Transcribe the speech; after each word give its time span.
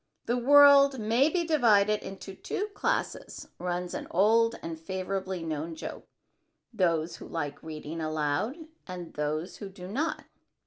"The 0.25 0.35
world 0.35 0.97
may 0.97 1.29
be 1.29 1.43
divided 1.45 2.01
into 2.01 2.33
two 2.33 2.69
classes," 2.73 3.49
runs 3.59 3.93
an 3.93 4.07
old 4.09 4.55
and 4.63 4.79
favorably 4.79 5.43
known 5.43 5.75
joke, 5.75 6.07
"those 6.73 7.17
who 7.17 7.27
like 7.27 7.61
reading 7.61 8.01
aloud 8.01 8.55
and 8.87 9.13
those 9.13 9.57
who 9.57 9.69
do 9.69 9.87
not. 9.87 10.23